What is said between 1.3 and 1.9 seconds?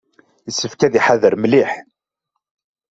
mliḥ.